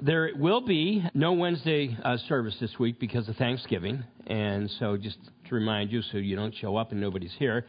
[0.00, 5.18] There will be no Wednesday uh, service this week because of Thanksgiving, and so just
[5.48, 7.66] to remind you so you don't show up and nobody's here.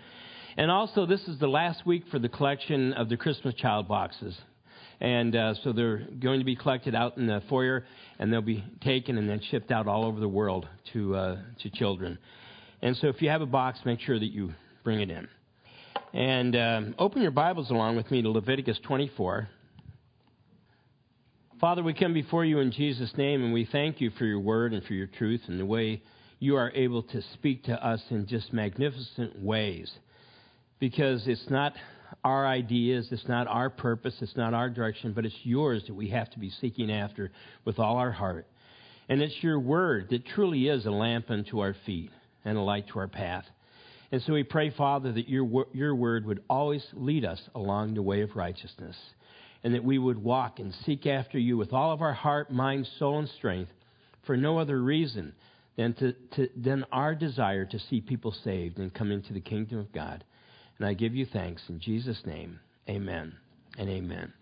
[0.55, 4.37] And also, this is the last week for the collection of the Christmas child boxes.
[5.01, 7.83] And uh, so they're going to be collected out in the foyer,
[8.19, 11.69] and they'll be taken and then shipped out all over the world to, uh, to
[11.71, 12.19] children.
[12.83, 14.53] And so if you have a box, make sure that you
[14.83, 15.27] bring it in.
[16.13, 19.49] And um, open your Bibles along with me to Leviticus 24.
[21.59, 24.71] Father, we come before you in Jesus' name, and we thank you for your word
[24.71, 26.01] and for your truth and the way
[26.39, 29.91] you are able to speak to us in just magnificent ways.
[30.79, 31.73] Because it's not
[32.23, 36.07] our ideas, it's not our purpose, it's not our direction, but it's yours that we
[36.07, 37.29] have to be seeking after
[37.65, 38.47] with all our heart.
[39.09, 42.11] And it's your word that truly is a lamp unto our feet
[42.45, 43.43] and a light to our path.
[44.13, 48.01] And so we pray, Father, that your, your word would always lead us along the
[48.01, 48.95] way of righteousness
[49.63, 52.87] and that we would walk and seek after you with all of our heart, mind,
[52.97, 53.71] soul, and strength
[54.25, 55.33] for no other reason
[55.75, 59.79] than, to, to, than our desire to see people saved and come into the kingdom
[59.79, 60.23] of God.
[60.77, 62.59] And I give you thanks in Jesus' name.
[62.87, 63.35] Amen
[63.77, 64.33] and amen.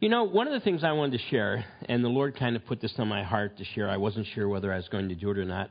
[0.00, 2.66] You know, one of the things I wanted to share, and the Lord kind of
[2.66, 5.14] put this on my heart to share, I wasn't sure whether I was going to
[5.14, 5.70] do it or not.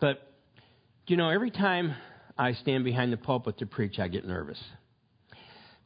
[0.00, 0.32] But,
[1.06, 1.94] you know, every time
[2.36, 4.58] I stand behind the pulpit to preach, I get nervous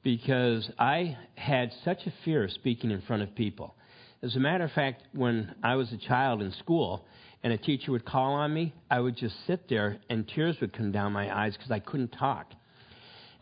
[0.06, 3.74] because I had such a fear of speaking in front of people.
[4.22, 7.04] As a matter of fact, when I was a child in school
[7.42, 10.72] and a teacher would call on me, I would just sit there and tears would
[10.72, 12.52] come down my eyes because I couldn't talk.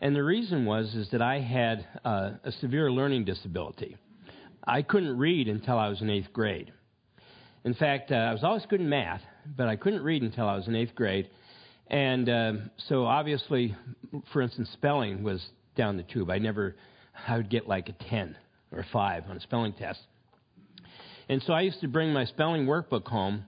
[0.01, 3.95] And the reason was is that I had uh, a severe learning disability.
[4.65, 6.73] I couldn't read until I was in eighth grade.
[7.63, 9.21] In fact, uh, I was always good in math,
[9.55, 11.29] but I couldn't read until I was in eighth grade.
[11.91, 12.53] And uh,
[12.89, 13.75] so, obviously,
[14.33, 16.29] for instance, spelling was down the tube.
[16.29, 16.75] I never,
[17.27, 18.35] I would get like a 10
[18.71, 19.99] or a 5 on a spelling test.
[21.27, 23.45] And so I used to bring my spelling workbook home.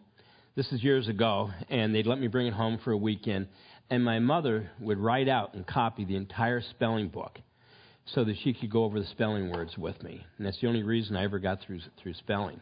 [0.55, 3.47] This is years ago, and they'd let me bring it home for a weekend.
[3.89, 7.39] And my mother would write out and copy the entire spelling book
[8.13, 10.25] so that she could go over the spelling words with me.
[10.37, 12.61] And that's the only reason I ever got through, through spelling.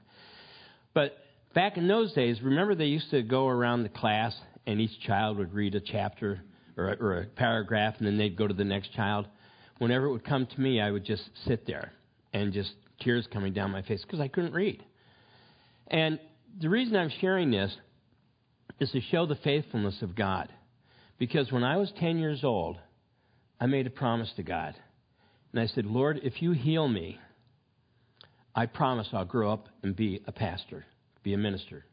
[0.93, 1.17] But
[1.53, 5.37] back in those days, remember they used to go around the class and each child
[5.37, 6.41] would read a chapter
[6.77, 9.27] or a, or a paragraph and then they'd go to the next child?
[9.77, 11.91] Whenever it would come to me, I would just sit there
[12.33, 14.83] and just tears coming down my face because I couldn't read.
[15.87, 16.19] And
[16.59, 17.75] the reason I'm sharing this
[18.79, 20.51] is to show the faithfulness of God.
[21.17, 22.77] Because when I was 10 years old,
[23.59, 24.75] I made a promise to God.
[25.51, 27.19] And I said, Lord, if you heal me,
[28.53, 30.85] I promise I'll grow up and be a pastor,
[31.23, 31.85] be a minister.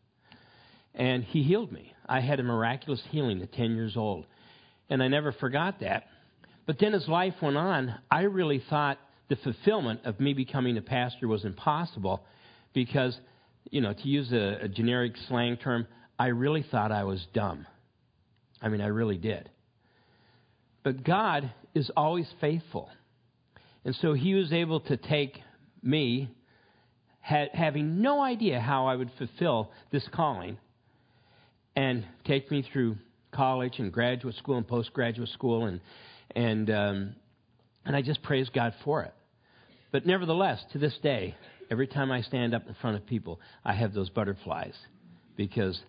[0.95, 1.93] And he healed me.
[2.07, 4.27] I had a miraculous healing at 10 years old.
[4.91, 6.05] And I never forgot that.
[6.67, 10.83] But then as life went on, I really thought the fulfillment of me becoming a
[10.83, 12.23] pastor was impossible
[12.73, 13.19] because,
[13.71, 15.87] you know, to use a, a generic slang term,
[16.19, 17.67] I really thought I was dumb.
[18.61, 19.51] I mean, I really did.
[20.85, 22.89] But God is always faithful.
[23.85, 25.39] And so he was able to take
[25.83, 26.31] me,
[27.21, 30.59] having no idea how I would fulfill this calling,
[31.75, 32.97] and take me through
[33.33, 35.81] college and graduate school and postgraduate school and
[36.35, 37.15] and, um,
[37.85, 39.15] and I just praise God for it.
[39.91, 41.37] But nevertheless, to this day,
[41.71, 44.75] every time I stand up in front of people, I have those butterflies
[45.37, 45.81] because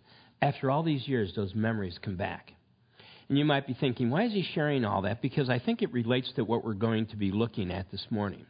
[0.41, 2.51] after all these years, those memories come back.
[3.29, 5.21] And you might be thinking, why is he sharing all that?
[5.21, 8.45] Because I think it relates to what we're going to be looking at this morning.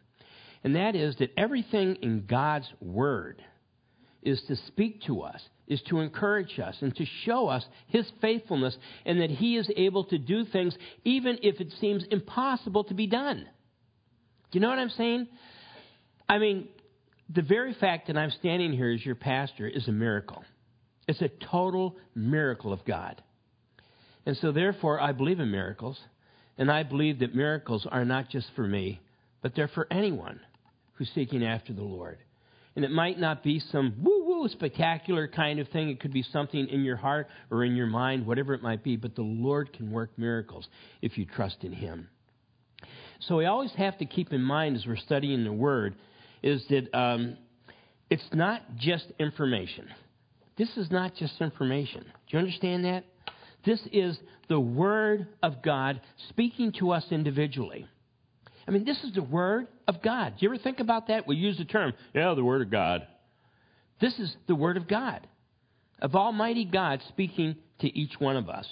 [0.63, 3.43] And that is that everything in God's Word
[4.25, 8.75] is to speak to us, is to encourage us, and to show us His faithfulness,
[9.05, 13.07] and that He is able to do things even if it seems impossible to be
[13.07, 13.47] done.
[14.51, 15.27] Do you know what I'm saying?
[16.29, 16.67] I mean,
[17.33, 20.43] the very fact that I'm standing here as your pastor is a miracle.
[21.07, 23.21] It's a total miracle of God.
[24.25, 25.99] And so, therefore, I believe in miracles,
[26.57, 29.01] and I believe that miracles are not just for me,
[29.41, 30.39] but they're for anyone
[30.93, 32.19] who's seeking after the Lord.
[32.75, 35.89] And it might not be some woo woo spectacular kind of thing.
[35.89, 38.95] It could be something in your heart or in your mind, whatever it might be.
[38.95, 40.67] But the Lord can work miracles
[41.01, 42.09] if you trust in Him.
[43.19, 45.95] So we always have to keep in mind as we're studying the Word
[46.41, 47.37] is that um,
[48.09, 49.87] it's not just information.
[50.57, 52.03] This is not just information.
[52.03, 53.05] Do you understand that?
[53.65, 54.19] This is
[54.49, 57.87] the Word of God speaking to us individually.
[58.67, 60.33] I mean, this is the Word of God.
[60.37, 61.27] Do you ever think about that?
[61.27, 63.07] We use the term, yeah, the Word of God.
[63.99, 65.27] This is the Word of God,
[66.01, 68.65] of Almighty God speaking to each one of us.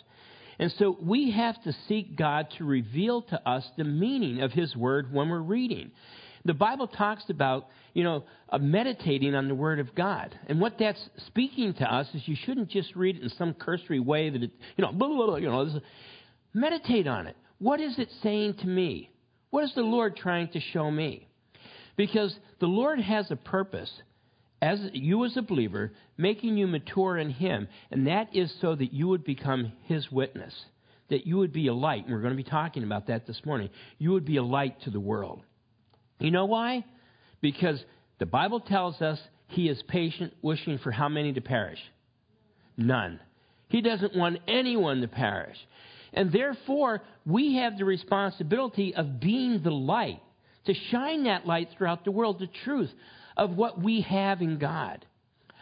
[0.59, 4.75] And so we have to seek God to reveal to us the meaning of His
[4.75, 5.91] Word when we're reading.
[6.43, 10.37] The Bible talks about, you know, uh, meditating on the Word of God.
[10.47, 13.99] And what that's speaking to us is you shouldn't just read it in some cursory
[13.99, 15.79] way that it, you know, blah, blah, blah, you know,
[16.53, 17.35] meditate on it.
[17.59, 19.10] What is it saying to me?
[19.51, 21.27] What is the Lord trying to show me?
[21.95, 23.91] Because the Lord has a purpose
[24.61, 28.93] as you as a believer, making you mature in Him, and that is so that
[28.93, 30.53] you would become His witness,
[31.09, 33.41] that you would be a light, and we're going to be talking about that this
[33.43, 33.69] morning.
[33.97, 35.41] You would be a light to the world.
[36.19, 36.85] You know why?
[37.41, 37.83] Because
[38.19, 41.79] the Bible tells us He is patient, wishing for how many to perish?
[42.77, 43.19] None.
[43.67, 45.57] He doesn't want anyone to perish.
[46.13, 50.21] And therefore, we have the responsibility of being the light,
[50.65, 52.91] to shine that light throughout the world, the truth
[53.37, 55.05] of what we have in God.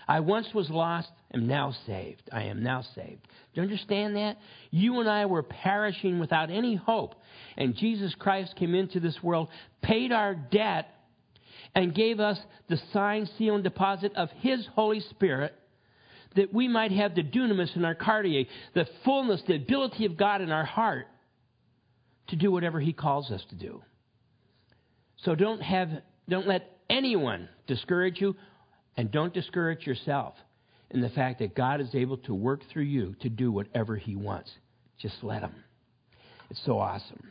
[0.07, 2.23] I once was lost, am now saved.
[2.31, 3.21] I am now saved.
[3.21, 4.37] Do you understand that?
[4.71, 7.13] You and I were perishing without any hope.
[7.57, 9.49] And Jesus Christ came into this world,
[9.83, 10.87] paid our debt,
[11.75, 15.53] and gave us the sign, seal, and deposit of His Holy Spirit
[16.35, 20.41] that we might have the dunamis in our cardia, the fullness, the ability of God
[20.41, 21.07] in our heart
[22.27, 23.81] to do whatever He calls us to do.
[25.23, 25.89] So don't have,
[26.27, 28.35] don't let anyone discourage you,
[28.95, 30.33] and don't discourage yourself
[30.91, 34.15] in the fact that God is able to work through you to do whatever He
[34.15, 34.51] wants.
[34.99, 35.55] Just let Him.
[36.49, 37.29] It's so awesome.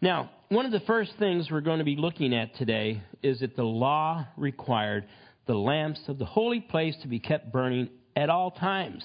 [0.00, 3.54] Now, one of the first things we're going to be looking at today is that
[3.54, 5.06] the law required
[5.46, 9.04] the lamps of the holy place to be kept burning at all times.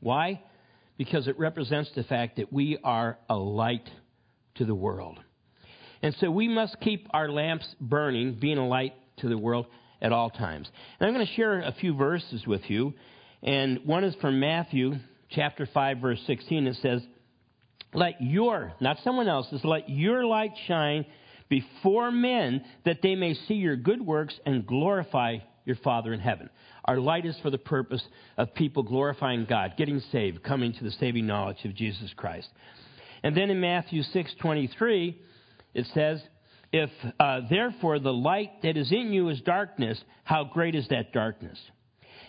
[0.00, 0.42] Why?
[0.98, 3.88] Because it represents the fact that we are a light
[4.56, 5.18] to the world.
[6.02, 9.66] And so we must keep our lamps burning, being a light to the world
[10.00, 10.68] at all times.
[10.98, 12.94] And I'm going to share a few verses with you.
[13.42, 14.94] And one is from Matthew
[15.30, 16.66] chapter 5, verse 16.
[16.66, 17.02] It says,
[17.92, 21.04] Let your, not someone else's, let your light shine
[21.48, 25.38] before men that they may see your good works and glorify
[25.70, 26.50] your Father in heaven.
[26.84, 28.02] Our light is for the purpose
[28.36, 32.48] of people glorifying God, getting saved, coming to the saving knowledge of Jesus Christ.
[33.22, 35.14] And then in Matthew 6:23,
[35.74, 36.20] it says,
[36.72, 36.90] If
[37.20, 41.58] uh, therefore the light that is in you is darkness, how great is that darkness?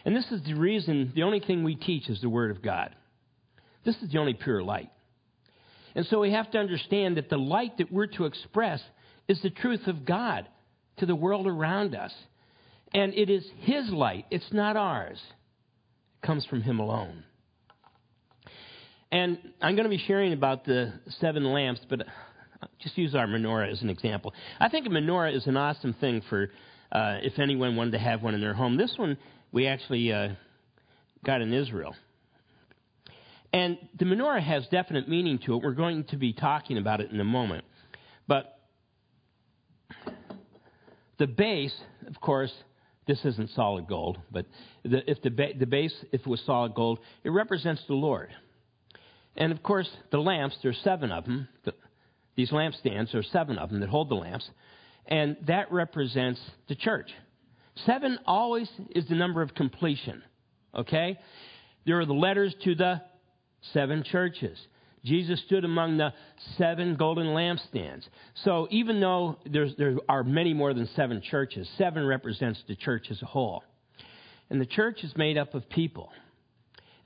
[0.05, 2.95] And this is the reason, the only thing we teach is the Word of God.
[3.83, 4.91] This is the only pure light.
[5.95, 8.81] And so we have to understand that the light that we're to express
[9.27, 10.47] is the truth of God
[10.97, 12.13] to the world around us.
[12.93, 15.19] And it is His light, it's not ours.
[16.21, 17.23] It comes from Him alone.
[19.11, 22.05] And I'm going to be sharing about the seven lamps, but
[22.79, 24.33] just use our menorah as an example.
[24.59, 26.49] I think a menorah is an awesome thing for
[26.91, 28.77] uh, if anyone wanted to have one in their home.
[28.77, 29.17] This one
[29.51, 30.29] we actually uh,
[31.25, 31.95] got in Israel.
[33.53, 35.63] And the menorah has definite meaning to it.
[35.63, 37.65] We're going to be talking about it in a moment.
[38.27, 38.57] But
[41.17, 41.75] the base,
[42.07, 42.53] of course,
[43.07, 44.45] this isn't solid gold, but
[44.83, 48.29] the, if the, ba- the base, if it was solid gold, it represents the Lord.
[49.35, 51.47] And of course, the lamps, there's seven of them.
[51.65, 51.73] The,
[52.35, 54.49] these lampstands, there are seven of them that hold the lamps,
[55.07, 57.09] and that represents the church.
[57.85, 60.21] Seven always is the number of completion,
[60.75, 61.17] okay?
[61.85, 63.01] There are the letters to the
[63.73, 64.57] seven churches.
[65.03, 66.13] Jesus stood among the
[66.57, 68.03] seven golden lampstands.
[68.43, 73.21] So even though there are many more than seven churches, seven represents the church as
[73.21, 73.63] a whole.
[74.49, 76.11] And the church is made up of people.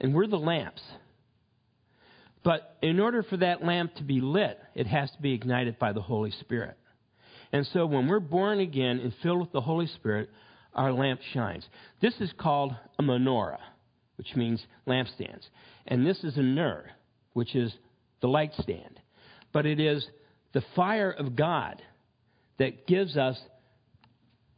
[0.01, 0.81] And we're the lamps.
[2.43, 5.93] But in order for that lamp to be lit, it has to be ignited by
[5.93, 6.77] the Holy Spirit.
[7.51, 10.29] And so when we're born again and filled with the Holy Spirit,
[10.73, 11.65] our lamp shines.
[12.01, 13.59] This is called a menorah,
[14.17, 15.47] which means lampstands.
[15.87, 16.91] And this is a ner,
[17.33, 17.73] which is
[18.25, 18.99] the light stand.
[19.53, 20.03] But it is
[20.51, 21.79] the fire of God
[22.57, 23.39] that gives us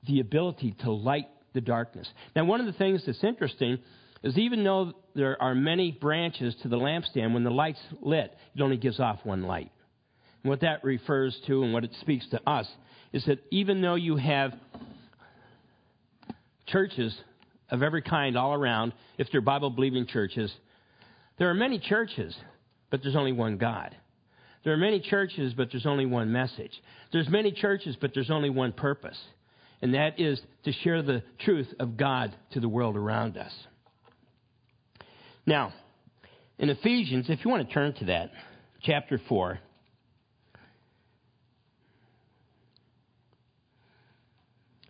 [0.08, 2.08] the ability to light the darkness.
[2.34, 3.80] Now, one of the things that's interesting
[4.24, 8.62] is even though there are many branches to the lampstand, when the light's lit, it
[8.62, 9.72] only gives off one light.
[10.44, 12.70] And what that refers to and what it speaks to us
[13.12, 14.54] is that even though you have
[16.68, 17.14] churches
[17.70, 20.54] of every kind all around, if they're Bible believing churches,
[21.38, 22.34] there are many churches,
[22.89, 23.96] but there's only one God.
[24.63, 26.72] There are many churches, but there's only one message.
[27.12, 29.17] There's many churches, but there's only one purpose,
[29.82, 33.53] and that is to share the truth of God to the world around us.
[35.46, 35.74] Now,
[36.60, 38.32] in Ephesians, if you want to turn to that,
[38.82, 39.60] chapter 4.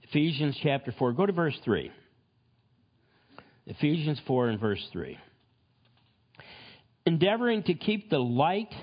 [0.09, 1.11] Ephesians chapter 4.
[1.13, 1.91] Go to verse 3.
[3.67, 5.17] Ephesians 4 and verse 3.
[7.07, 8.73] Endeavoring to keep the light,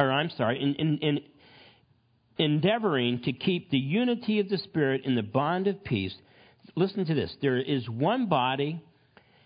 [0.00, 1.20] or I'm sorry, in, in, in
[2.38, 6.14] endeavoring to keep the unity of the Spirit in the bond of peace.
[6.76, 8.82] Listen to this there is one body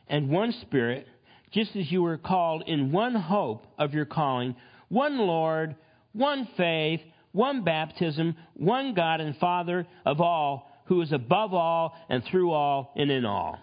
[0.07, 1.09] and one Spirit,
[1.51, 4.55] just as you were called in one hope of your calling,
[4.89, 5.75] one Lord,
[6.13, 7.01] one faith,
[7.33, 12.93] one baptism, one God and Father of all, who is above all and through all
[12.95, 13.59] and in all.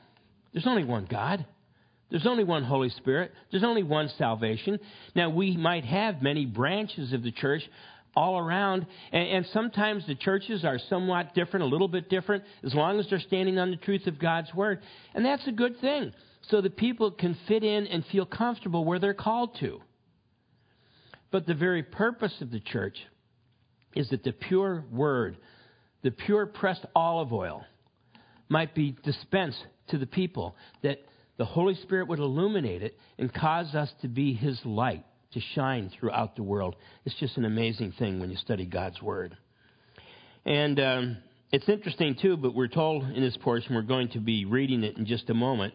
[0.52, 1.46] There's only one God.
[2.10, 3.32] There's only one Holy Spirit.
[3.52, 4.80] There's only one salvation.
[5.16, 7.64] Now, we might have many branches of the church
[8.16, 12.74] all around, and, and, sometimes the churches are somewhat different, a little bit different, as
[12.74, 14.80] long as they're standing on the truth of God's Word.
[15.14, 16.14] And that's a good thing,
[16.50, 19.82] so that people can fit in and feel comfortable where they're called to.
[21.30, 22.98] But the very purpose of the church
[23.94, 25.36] is that the pure Word,
[26.02, 27.66] the pure pressed olive oil,
[28.48, 31.00] might be dispensed to the people, that
[31.38, 35.92] the Holy Spirit would illuminate it and cause us to be His light to shine
[36.00, 36.76] throughout the world.
[37.04, 39.38] It's just an amazing thing when you study God's Word.
[40.46, 41.18] And um,
[41.52, 44.98] it's interesting, too, but we're told in this portion, we're going to be reading it
[44.98, 45.74] in just a moment.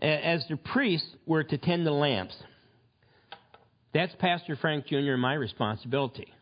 [0.00, 2.34] As the priests were to tend the lamps,
[3.92, 4.96] that's Pastor Frank Jr.
[4.96, 6.32] and my responsibility.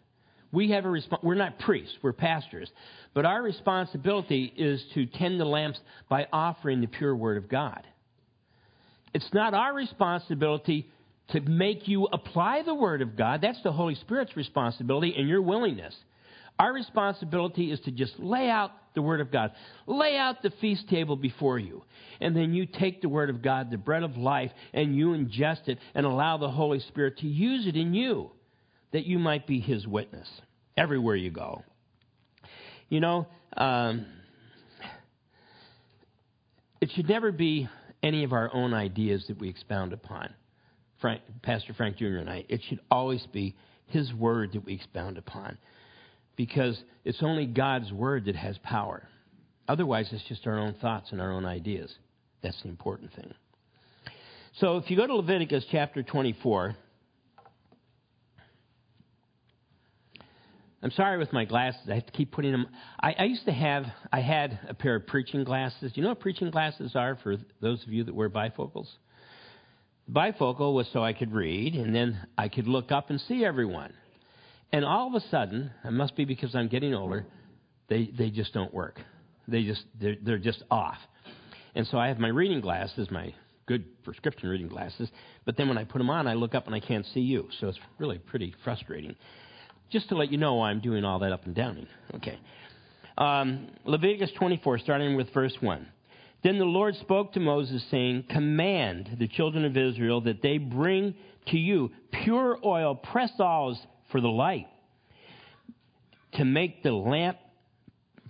[0.52, 2.70] We have a resp- we're not priests, we're pastors.
[3.12, 5.78] But our responsibility is to tend the lamps
[6.08, 7.86] by offering the pure Word of God.
[9.18, 10.88] It's not our responsibility
[11.30, 13.40] to make you apply the Word of God.
[13.40, 15.92] That's the Holy Spirit's responsibility and your willingness.
[16.56, 19.50] Our responsibility is to just lay out the Word of God.
[19.88, 21.82] Lay out the feast table before you.
[22.20, 25.66] And then you take the Word of God, the bread of life, and you ingest
[25.66, 28.30] it and allow the Holy Spirit to use it in you
[28.92, 30.28] that you might be His witness
[30.76, 31.64] everywhere you go.
[32.88, 34.06] You know, um,
[36.80, 37.68] it should never be
[38.02, 40.34] any of our own ideas that we expound upon.
[41.00, 42.18] Frank, Pastor Frank Jr.
[42.18, 43.54] and I, it should always be
[43.86, 45.58] His Word that we expound upon.
[46.36, 49.08] Because it's only God's Word that has power.
[49.68, 51.92] Otherwise, it's just our own thoughts and our own ideas.
[52.42, 53.32] That's the important thing.
[54.60, 56.74] So if you go to Leviticus chapter 24,
[60.82, 61.80] I'm sorry with my glasses.
[61.90, 62.68] I have to keep putting them.
[63.00, 65.92] I, I, used to have, I had a pair of preaching glasses.
[65.94, 68.86] You know what preaching glasses are for those of you that wear bifocals?
[70.10, 73.92] Bifocal was so I could read, and then I could look up and see everyone.
[74.72, 77.26] And all of a sudden, it must be because I'm getting older,
[77.88, 79.00] they, they just don't work.
[79.48, 80.98] They just, they're, they're just off.
[81.74, 83.34] And so I have my reading glasses, my
[83.66, 85.10] good prescription reading glasses,
[85.44, 87.48] but then when I put them on, I look up and I can't see you.
[87.60, 89.14] So it's really pretty frustrating.
[89.90, 91.86] Just to let you know I'm doing all that up and downing.
[92.16, 92.38] Okay.
[93.16, 95.86] Um, Leviticus 24, starting with verse 1.
[96.44, 101.14] Then the Lord spoke to Moses, saying, Command the children of Israel that they bring
[101.48, 101.90] to you
[102.22, 103.80] pure oil, pressed olives
[104.12, 104.68] for the light,
[106.34, 107.38] to make the lamp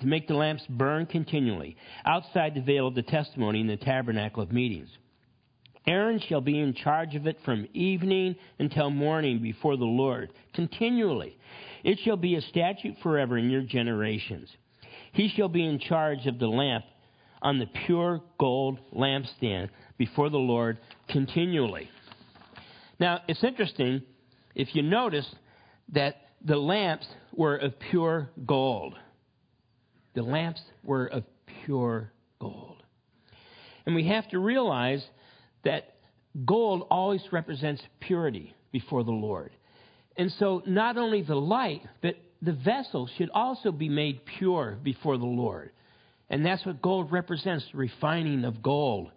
[0.00, 4.41] to make the lamps burn continually outside the veil of the testimony in the tabernacle
[4.41, 4.88] of meetings.
[5.88, 11.38] Aaron shall be in charge of it from evening until morning before the Lord, continually.
[11.83, 14.50] It shall be a statute forever in your generations.
[15.12, 16.85] He shall be in charge of the lamp
[17.40, 20.76] on the pure gold lampstand before the Lord
[21.09, 21.88] continually.
[23.00, 24.02] Now, it's interesting
[24.54, 25.26] if you notice
[25.95, 28.95] that the lamps were of pure gold.
[30.14, 31.25] The lamps were of
[31.64, 32.83] pure gold.
[33.87, 35.02] And we have to realize
[35.65, 35.95] that
[36.45, 39.50] gold always represents purity before the Lord.
[40.17, 45.17] And so not only the light, but the vessel should also be made pure before
[45.17, 45.71] the Lord.
[46.31, 49.11] And that's what gold represents the refining of gold.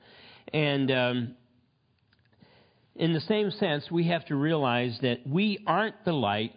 [0.53, 1.35] And um,
[2.95, 6.53] in the same sense, we have to realize that we aren't the light,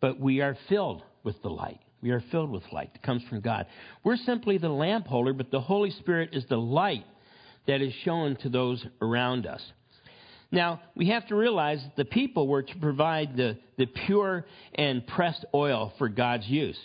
[0.00, 1.80] but we are filled with the light.
[2.00, 3.66] We are filled with light that comes from God.
[4.04, 7.04] We're simply the lamp holder, but the Holy Spirit is the light
[7.68, 9.62] that is shown to those around us.
[10.50, 15.06] Now, we have to realize that the people were to provide the, the pure and
[15.06, 16.78] pressed oil for God's use.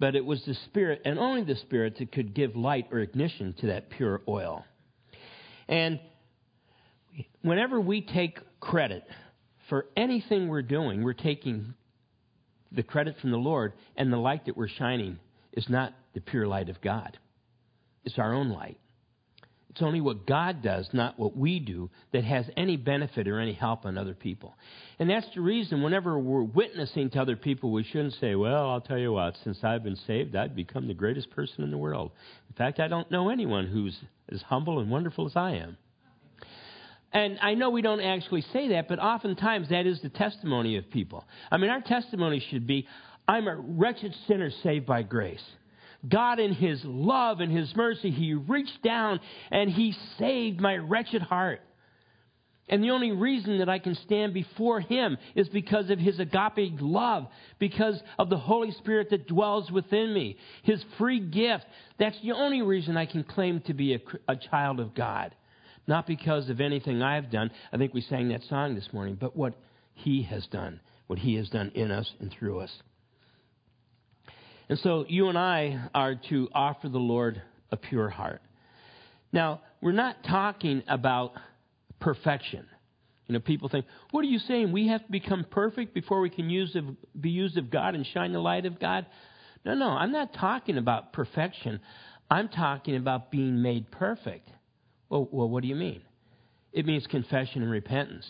[0.00, 3.54] But it was the Spirit, and only the Spirit, that could give light or ignition
[3.60, 4.64] to that pure oil.
[5.68, 6.00] And
[7.42, 9.04] whenever we take credit
[9.68, 11.74] for anything we're doing, we're taking
[12.72, 15.18] the credit from the Lord, and the light that we're shining
[15.52, 17.18] is not the pure light of God.
[18.04, 18.78] It's our own light.
[19.72, 23.54] It's only what God does, not what we do, that has any benefit or any
[23.54, 24.54] help on other people.
[24.98, 28.82] And that's the reason whenever we're witnessing to other people, we shouldn't say, Well, I'll
[28.82, 32.12] tell you what, since I've been saved, I've become the greatest person in the world.
[32.50, 33.98] In fact, I don't know anyone who's
[34.30, 35.78] as humble and wonderful as I am.
[37.14, 40.90] And I know we don't actually say that, but oftentimes that is the testimony of
[40.90, 41.24] people.
[41.50, 42.86] I mean, our testimony should be,
[43.26, 45.42] I'm a wretched sinner saved by grace.
[46.08, 51.22] God, in His love and His mercy, He reached down and He saved my wretched
[51.22, 51.60] heart.
[52.68, 56.80] And the only reason that I can stand before Him is because of His agape
[56.80, 57.26] love,
[57.58, 61.64] because of the Holy Spirit that dwells within me, His free gift.
[61.98, 65.34] That's the only reason I can claim to be a, a child of God.
[65.86, 67.50] Not because of anything I've done.
[67.72, 69.54] I think we sang that song this morning, but what
[69.94, 72.70] He has done, what He has done in us and through us.
[74.68, 78.42] And so you and I are to offer the Lord a pure heart.
[79.32, 81.32] Now, we're not talking about
[82.00, 82.66] perfection.
[83.26, 84.72] You know, people think, what are you saying?
[84.72, 86.84] We have to become perfect before we can use of,
[87.18, 89.06] be used of God and shine the light of God?
[89.64, 91.80] No, no, I'm not talking about perfection.
[92.30, 94.48] I'm talking about being made perfect.
[95.08, 96.02] Well, well what do you mean?
[96.72, 98.28] It means confession and repentance.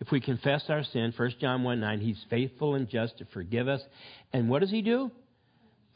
[0.00, 3.68] If we confess our sin, 1 John 1 9, He's faithful and just to forgive
[3.68, 3.80] us.
[4.32, 5.10] And what does He do?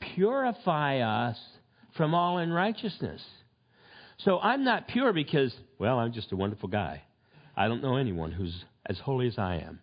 [0.00, 1.38] Purify us
[1.96, 3.22] from all unrighteousness.
[4.18, 7.02] So I'm not pure because, well, I'm just a wonderful guy.
[7.56, 9.80] I don't know anyone who's as holy as I am.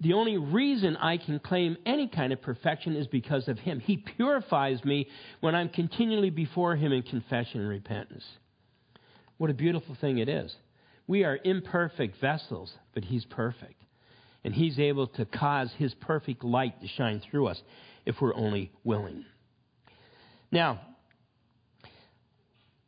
[0.00, 3.80] The only reason I can claim any kind of perfection is because of Him.
[3.80, 5.08] He purifies me
[5.40, 8.24] when I'm continually before Him in confession and repentance.
[9.36, 10.54] What a beautiful thing it is.
[11.06, 13.82] We are imperfect vessels, but He's perfect.
[14.42, 17.60] And He's able to cause His perfect light to shine through us
[18.06, 19.24] if we're only willing.
[20.50, 20.80] Now,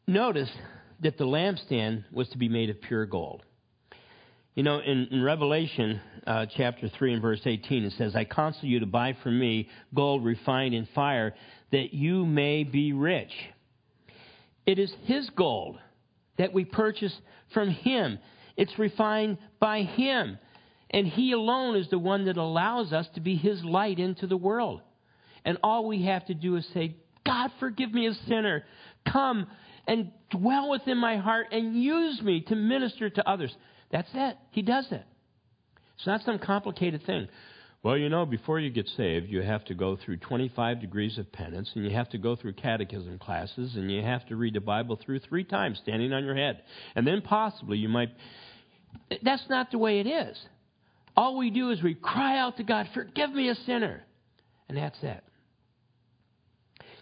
[0.06, 0.50] notice
[1.00, 3.42] that the lampstand was to be made of pure gold.
[4.54, 8.68] You know, in, in Revelation uh, chapter 3 and verse 18, it says, I counsel
[8.68, 11.34] you to buy from me gold refined in fire,
[11.70, 13.32] that you may be rich.
[14.66, 15.78] It is His gold
[16.36, 17.16] that we purchase
[17.54, 18.18] from Him.
[18.56, 20.38] It's refined by Him.
[20.90, 24.36] And He alone is the one that allows us to be His light into the
[24.36, 24.82] world.
[25.44, 28.64] And all we have to do is say, God, forgive me a sinner.
[29.10, 29.46] Come
[29.86, 33.54] and dwell within my heart and use me to minister to others.
[33.90, 34.36] That's it.
[34.50, 35.04] He does it.
[35.96, 37.28] It's not some complicated thing.
[37.82, 41.32] Well, you know, before you get saved, you have to go through 25 degrees of
[41.32, 44.60] penance, and you have to go through catechism classes, and you have to read the
[44.60, 46.62] Bible through three times, standing on your head.
[46.94, 48.10] And then possibly you might.
[49.22, 50.38] That's not the way it is.
[51.16, 54.04] All we do is we cry out to God, Forgive me a sinner.
[54.68, 55.22] And that's it.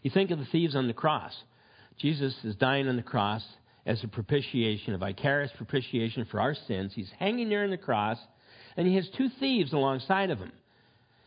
[0.02, 1.32] You think of the thieves on the cross.
[1.98, 3.44] Jesus is dying on the cross
[3.86, 6.92] as a propitiation, a vicarious propitiation for our sins.
[6.94, 8.18] He's hanging there on the cross,
[8.76, 10.52] and he has two thieves alongside of him.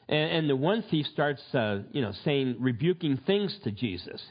[0.07, 4.21] And, and the one thief starts, uh, you know, saying, rebuking things to Jesus.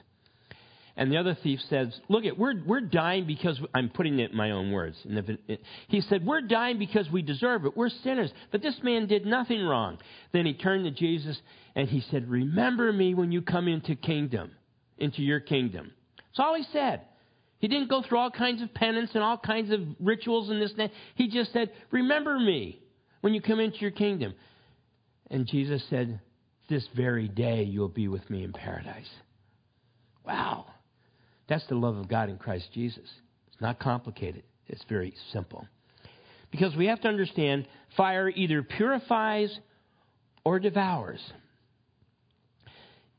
[0.96, 4.36] And the other thief says, Look, it, we're, we're dying because, I'm putting it in
[4.36, 4.96] my own words.
[5.04, 7.76] It, he said, We're dying because we deserve it.
[7.76, 8.30] We're sinners.
[8.50, 9.98] But this man did nothing wrong.
[10.32, 11.40] Then he turned to Jesus
[11.74, 14.50] and he said, Remember me when you come into kingdom,
[14.98, 15.92] into your kingdom.
[16.16, 17.02] That's all he said.
[17.58, 20.72] He didn't go through all kinds of penance and all kinds of rituals and this
[20.72, 20.90] and that.
[21.14, 22.80] He just said, Remember me
[23.22, 24.34] when you come into your kingdom.
[25.30, 26.20] And Jesus said,
[26.68, 29.08] This very day you'll be with me in paradise.
[30.26, 30.66] Wow.
[31.52, 33.04] That's the love of God in Christ Jesus.
[33.48, 35.68] It's not complicated, it's very simple.
[36.50, 39.54] Because we have to understand fire either purifies
[40.46, 41.20] or devours.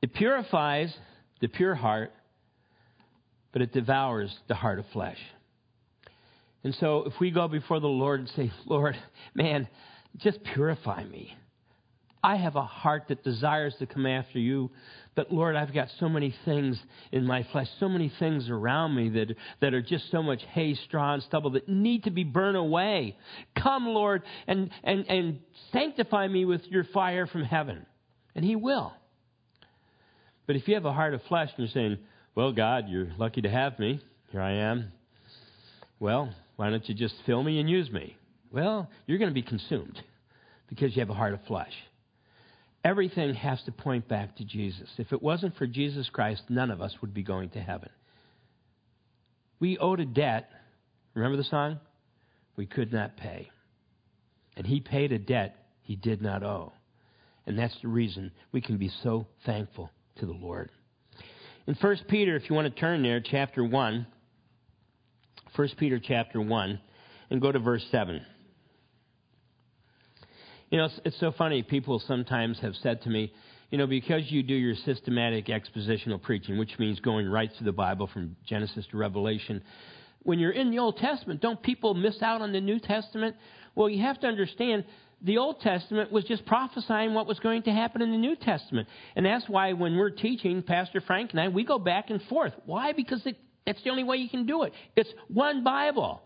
[0.02, 0.92] It purifies
[1.42, 2.12] the pure heart,
[3.52, 5.20] but it devours the heart of flesh.
[6.64, 8.96] And so if we go before the Lord and say, Lord,
[9.36, 9.68] man,
[10.18, 11.38] just purify me.
[12.24, 14.72] I have a heart that desires to come after you,
[15.14, 16.80] but Lord, I've got so many things
[17.12, 20.74] in my flesh, so many things around me that, that are just so much hay,
[20.76, 23.18] straw, and stubble that need to be burned away.
[23.62, 25.40] Come, Lord, and, and, and
[25.74, 27.86] sanctify me with your fire from heaven.
[28.36, 28.94] And He will.
[30.48, 31.98] But if you have a heart of flesh and you're saying,
[32.36, 34.02] Well, God, you're lucky to have me.
[34.32, 34.92] Here I am.
[36.00, 38.16] Well, why don't you just fill me and use me?
[38.52, 40.02] Well, you're going to be consumed
[40.70, 41.74] because you have a heart of flesh.
[42.84, 44.90] Everything has to point back to Jesus.
[44.98, 47.90] If it wasn't for Jesus Christ, none of us would be going to heaven.
[49.60, 50.50] We owed a debt.
[51.14, 51.80] Remember the song?
[52.58, 53.50] We could not pay.
[54.58, 56.74] And he paid a debt he did not owe.
[57.46, 60.70] And that's the reason we can be so thankful to the Lord.
[61.68, 64.08] In 1 Peter, if you want to turn there, chapter 1,
[65.56, 66.80] 1 Peter chapter 1,
[67.30, 68.26] and go to verse 7.
[70.74, 71.62] You know, it's, it's so funny.
[71.62, 73.32] People sometimes have said to me,
[73.70, 77.72] you know, because you do your systematic expositional preaching, which means going right through the
[77.72, 79.62] Bible from Genesis to Revelation,
[80.24, 83.36] when you're in the Old Testament, don't people miss out on the New Testament?
[83.76, 84.86] Well, you have to understand
[85.22, 88.88] the Old Testament was just prophesying what was going to happen in the New Testament.
[89.16, 92.54] And that's why when we're teaching, Pastor Frank and I, we go back and forth.
[92.66, 92.94] Why?
[92.94, 94.74] Because it, that's the only way you can do it.
[94.96, 96.24] It's one Bible.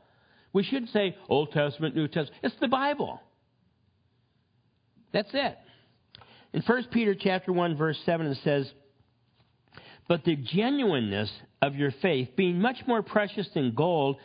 [0.53, 2.39] We should say Old Testament, New Testament.
[2.43, 3.19] It's the Bible.
[5.17, 5.57] That's it.
[6.53, 8.71] In 1 Peter chapter 1 verse 7 it says,
[10.07, 14.17] "But the genuineness of your faith, being much more precious than gold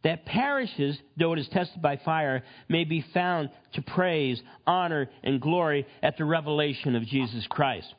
[0.00, 5.42] that perishes, though it is tested by fire, may be found to praise, honor, and
[5.42, 7.94] glory at the revelation of Jesus Christ,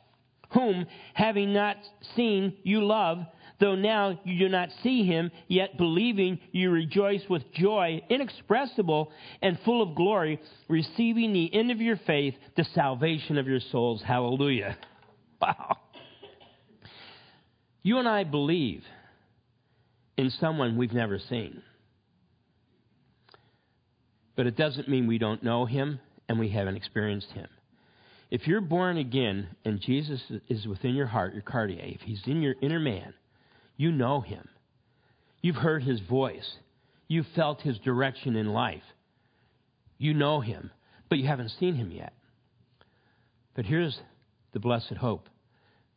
[0.50, 1.76] whom, having not
[2.16, 3.24] seen, you love,
[3.62, 9.58] though now you do not see him, yet believing you rejoice with joy inexpressible and
[9.64, 14.02] full of glory, receiving the end of your faith, the salvation of your souls.
[14.02, 14.76] Hallelujah.
[15.40, 15.78] Wow.
[17.82, 18.84] You and I believe
[20.16, 21.64] in someone we've never seen.
[24.36, 25.98] But it doesn't mean we don't know him
[26.28, 27.48] and we haven't experienced him.
[28.30, 32.40] If you're born again and Jesus is within your heart, your cardia, if he's in
[32.40, 33.14] your inner man,
[33.76, 34.48] you know him.
[35.40, 36.56] You've heard his voice.
[37.08, 38.82] You've felt his direction in life.
[39.98, 40.70] You know him,
[41.08, 42.12] but you haven't seen him yet.
[43.54, 43.98] But here's
[44.52, 45.28] the blessed hope,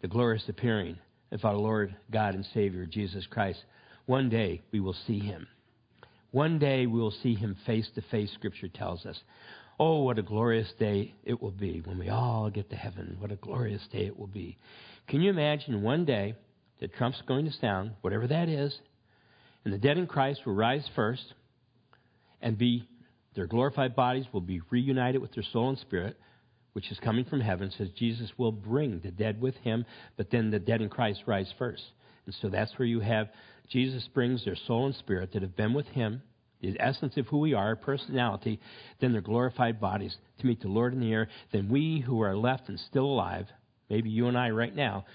[0.02, 0.98] the glorious appearing
[1.32, 3.64] of our Lord God and Savior, Jesus Christ.
[4.06, 5.48] One day we will see him.
[6.32, 9.18] One day we will see him face to face, Scripture tells us.
[9.80, 13.18] Oh, what a glorious day it will be when we all get to heaven.
[13.20, 14.58] What a glorious day it will be.
[15.08, 16.36] Can you imagine one day
[16.80, 18.78] that trump's going to sound, whatever that is,
[19.64, 21.34] and the dead in Christ will rise first
[22.42, 22.88] and be,
[23.36, 26.18] their glorified bodies will be reunited with their soul and spirit,
[26.74, 29.86] which is coming from heaven, says Jesus will bring the dead with him,
[30.18, 31.84] but then the dead in Christ rise first.
[32.26, 33.30] And so that's where you have
[33.70, 36.22] Jesus brings their soul and spirit that have been with him,
[36.62, 38.60] the essence of who we are, personality,
[39.00, 41.28] then their glorified bodies to meet the Lord in the air.
[41.52, 43.48] Then we who are left and still alive,
[43.90, 45.06] maybe you and I right now,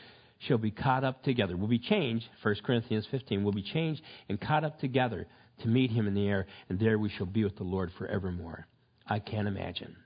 [0.47, 1.57] shall be caught up together.
[1.57, 5.27] We'll be changed, 1 Corinthians 15, we'll be changed and caught up together
[5.63, 8.67] to meet him in the air, and there we shall be with the Lord forevermore.
[9.07, 9.97] I can't imagine.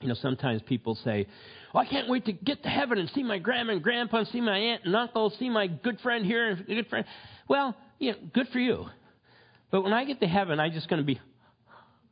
[0.00, 1.26] You know, sometimes people say,
[1.74, 4.28] oh, I can't wait to get to heaven and see my grandma and grandpa and
[4.28, 7.04] see my aunt and uncle, see my good friend here and good friend.
[7.48, 8.86] Well, you know, good for you.
[9.70, 11.20] But when I get to heaven, I'm just going to be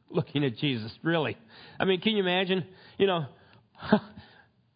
[0.08, 1.36] looking at Jesus, really.
[1.78, 2.64] I mean, can you imagine?
[2.96, 3.26] You know,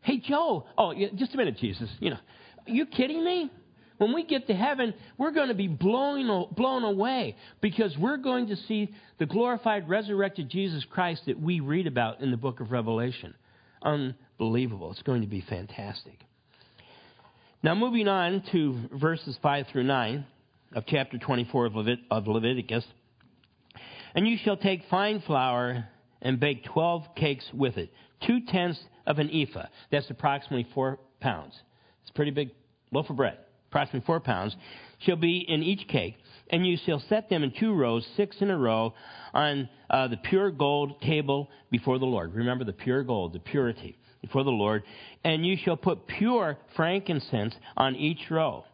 [0.01, 0.67] hey, Joe.
[0.77, 1.89] Oh, yeah, just a minute, Jesus.
[2.01, 2.19] You know,
[2.67, 3.51] you kidding me?
[3.99, 8.49] When we get to heaven, we're going to be blown, blown away because we're going
[8.49, 12.73] to see the glorified, resurrected Jesus Christ that we read about in the book of
[12.73, 13.35] Revelation.
[13.83, 14.91] Unbelievable.
[14.91, 16.19] It's going to be fantastic.
[17.63, 20.27] Now, moving on to verses 5 through 9
[20.75, 22.85] of chapter 24 of, Levit- of Leviticus.
[24.15, 25.89] And you shall take fine flour
[26.21, 27.91] and bake 12 cakes with it,
[28.27, 29.67] two tenths of an ephah.
[29.91, 31.55] That's approximately four pounds.
[32.05, 32.51] It's a pretty big
[32.93, 33.39] loaf of bread,
[33.71, 34.55] approximately four pounds,
[35.01, 36.17] shall be in each cake.
[36.51, 38.95] And you shall set them in two rows, six in a row,
[39.33, 42.35] on uh, the pure gold table before the Lord.
[42.35, 44.83] Remember the pure gold, the purity before the Lord.
[45.25, 48.65] And you shall put pure frankincense on each row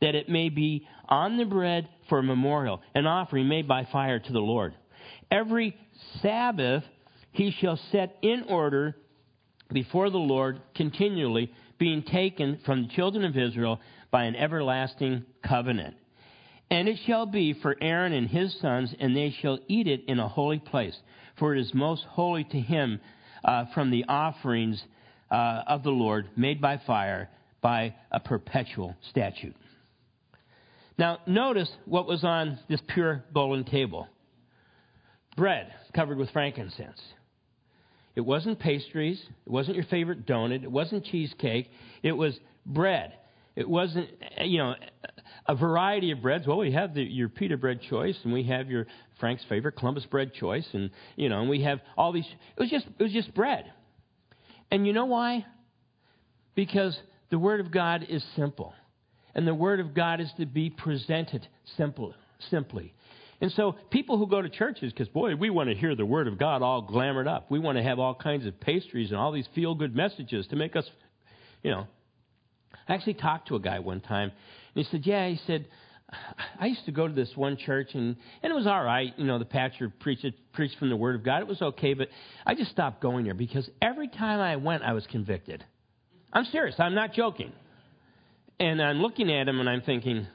[0.00, 4.18] that it may be on the bread for a memorial, an offering made by fire
[4.18, 4.74] to the Lord.
[5.30, 5.76] Every
[6.20, 6.82] Sabbath
[7.30, 8.96] he shall set in order
[9.72, 13.80] before the Lord continually, being taken from the children of Israel
[14.12, 15.96] by an everlasting covenant.
[16.70, 20.20] And it shall be for Aaron and his sons, and they shall eat it in
[20.20, 20.96] a holy place,
[21.40, 23.00] for it is most holy to him
[23.44, 24.80] uh, from the offerings
[25.28, 27.28] uh, of the Lord made by fire
[27.60, 29.56] by a perpetual statute.
[30.96, 34.06] Now, notice what was on this pure golden table
[35.36, 37.00] bread covered with frankincense.
[38.14, 39.20] It wasn't pastries.
[39.46, 40.62] It wasn't your favorite donut.
[40.62, 41.70] It wasn't cheesecake.
[42.02, 43.14] It was bread.
[43.56, 44.08] It wasn't,
[44.40, 44.74] you know,
[45.46, 46.46] a variety of breads.
[46.46, 48.86] Well, we have the, your pita bread choice, and we have your
[49.20, 52.26] Frank's favorite Columbus bread choice, and you know, and we have all these.
[52.56, 53.70] It was just, it was just bread.
[54.70, 55.44] And you know why?
[56.54, 56.98] Because
[57.30, 58.74] the Word of God is simple.
[59.34, 61.46] And the Word of God is to be presented
[61.76, 62.14] simple,
[62.50, 62.94] simply.
[63.42, 66.28] And so people who go to churches, because boy, we want to hear the Word
[66.28, 67.50] of God all glamored up.
[67.50, 70.56] We want to have all kinds of pastries and all these feel good messages to
[70.56, 70.88] make us,
[71.64, 71.88] you know.
[72.88, 74.30] I actually talked to a guy one time,
[74.74, 75.66] and he said, Yeah, he said,
[76.60, 79.12] I used to go to this one church, and, and it was all right.
[79.16, 81.40] You know, the pastor preached, preached from the Word of God.
[81.40, 82.08] It was okay, but
[82.46, 85.64] I just stopped going there because every time I went, I was convicted.
[86.32, 86.76] I'm serious.
[86.78, 87.52] I'm not joking.
[88.60, 90.28] And I'm looking at him and I'm thinking,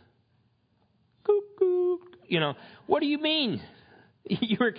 [2.27, 3.61] you know, what do you mean?
[4.25, 4.73] You're,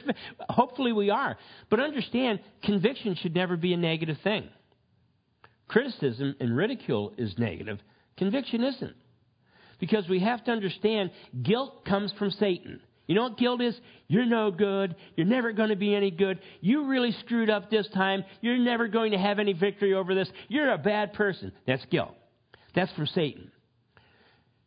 [0.49, 1.37] hopefully we are.
[1.71, 4.49] But understand, conviction should never be a negative thing.
[5.69, 7.79] Criticism and ridicule is negative.
[8.17, 8.97] Conviction isn't.
[9.79, 11.11] Because we have to understand
[11.43, 12.81] guilt comes from Satan.
[13.07, 13.79] You know what guilt is?
[14.09, 14.95] You're no good.
[15.17, 16.41] You're never going to be any good.
[16.61, 18.25] You really screwed up this time.
[18.43, 20.29] You're never going to have any victory over this.
[20.49, 21.53] You're a bad person.
[21.67, 22.15] That's guilt.
[22.75, 23.51] That's from Satan.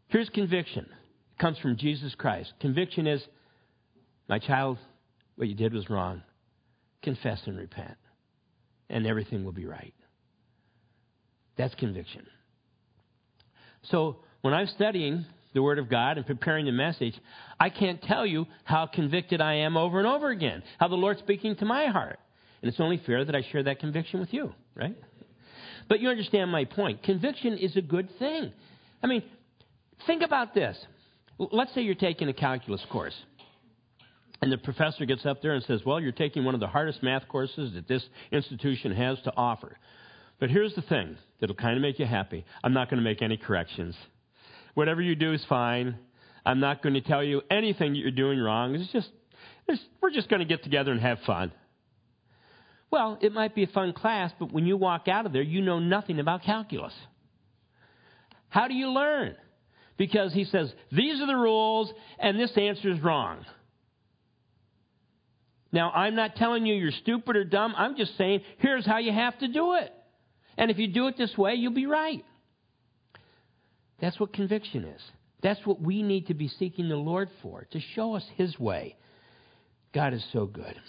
[0.07, 0.87] Here's conviction.
[1.41, 2.53] Comes from Jesus Christ.
[2.59, 3.19] Conviction is,
[4.29, 4.77] my child,
[5.37, 6.21] what you did was wrong.
[7.01, 7.97] Confess and repent,
[8.91, 9.95] and everything will be right.
[11.57, 12.27] That's conviction.
[13.85, 15.25] So when I'm studying
[15.55, 17.15] the Word of God and preparing the message,
[17.59, 21.21] I can't tell you how convicted I am over and over again, how the Lord's
[21.21, 22.19] speaking to my heart.
[22.61, 24.95] And it's only fair that I share that conviction with you, right?
[25.89, 27.01] But you understand my point.
[27.01, 28.53] Conviction is a good thing.
[29.01, 29.23] I mean,
[30.05, 30.77] think about this.
[31.37, 33.15] Let's say you're taking a calculus course.
[34.41, 37.03] And the professor gets up there and says, Well, you're taking one of the hardest
[37.03, 39.77] math courses that this institution has to offer.
[40.39, 43.21] But here's the thing that'll kind of make you happy I'm not going to make
[43.21, 43.95] any corrections.
[44.73, 45.97] Whatever you do is fine.
[46.45, 48.73] I'm not going to tell you anything that you're doing wrong.
[48.73, 49.09] It's just,
[49.67, 51.51] it's, we're just going to get together and have fun.
[52.89, 55.61] Well, it might be a fun class, but when you walk out of there, you
[55.61, 56.93] know nothing about calculus.
[58.49, 59.35] How do you learn?
[60.01, 63.45] Because he says, these are the rules, and this answer is wrong.
[65.71, 67.75] Now, I'm not telling you you're stupid or dumb.
[67.77, 69.93] I'm just saying, here's how you have to do it.
[70.57, 72.25] And if you do it this way, you'll be right.
[74.01, 75.01] That's what conviction is.
[75.43, 78.95] That's what we need to be seeking the Lord for, to show us His way.
[79.93, 80.81] God is so good.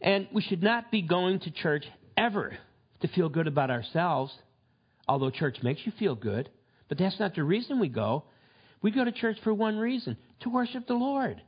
[0.00, 2.56] And we should not be going to church ever
[3.00, 4.32] to feel good about ourselves,
[5.08, 6.48] although church makes you feel good.
[6.92, 8.24] But that's not the reason we go.
[8.82, 11.40] We go to church for one reason to worship the Lord.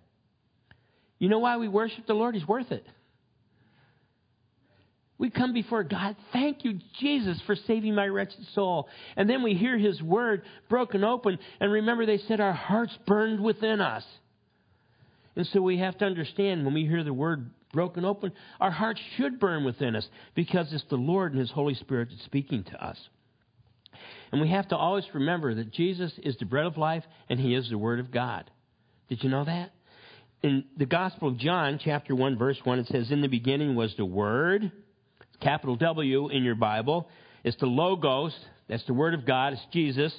[1.18, 2.34] You know why we worship the Lord?
[2.34, 2.86] He's worth it.
[5.18, 8.88] We come before God, thank you, Jesus, for saving my wretched soul.
[9.18, 13.44] And then we hear his word broken open, and remember, they said our hearts burned
[13.44, 14.04] within us.
[15.36, 19.00] And so we have to understand when we hear the word broken open, our hearts
[19.18, 22.82] should burn within us because it's the Lord and his Holy Spirit that's speaking to
[22.82, 22.96] us.
[24.34, 27.54] And we have to always remember that Jesus is the bread of life and he
[27.54, 28.50] is the Word of God.
[29.08, 29.70] Did you know that?
[30.42, 33.94] In the Gospel of John, chapter 1, verse 1, it says, In the beginning was
[33.96, 34.72] the Word
[35.40, 37.08] capital W in your Bible.
[37.44, 38.34] It's the Logos.
[38.68, 39.52] That's the Word of God.
[39.52, 40.12] It's Jesus.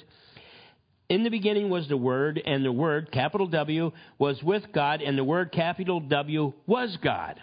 [1.10, 5.18] In the beginning was the Word, and the Word, capital W, was with God, and
[5.18, 7.38] the Word, capital W, was God.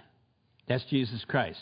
[0.67, 1.59] That's Jesus Christ.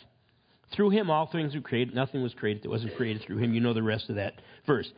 [0.75, 1.93] Through him, all things were created.
[1.93, 3.53] Nothing was created that wasn't created through him.
[3.53, 4.33] You know the rest of that
[4.65, 4.89] verse.